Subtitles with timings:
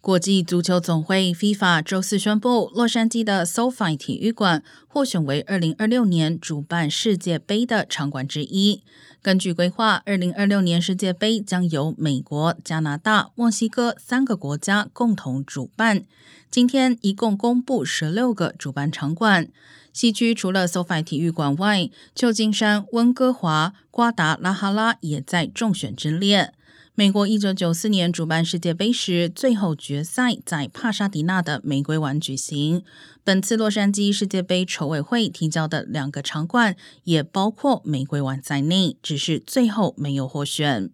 [0.00, 8.82] 国际足球总会 FIFA 周四宣布，洛杉矶的 SoFi 体育馆获选为2026年主办世界杯的场馆之一。
[9.20, 16.06] 根据规划，2026年世界杯将由美国、加拿大、墨西哥三个国家共同主办。
[16.50, 19.48] 今天一共公布十六个主办场馆。
[19.92, 26.54] 西区除了 SoFi 体育馆外，旧金山、温哥华、瓜达拉哈拉也在中选之列。
[27.00, 32.82] 美国一九九四年主办世界杯时，最后决赛在帕沙迪纳的玫瑰湾举行。
[33.24, 40.90] 本次洛杉矶世界杯筹委会提交的两个场馆也包括玫瑰湾在内，只是最后没有获选。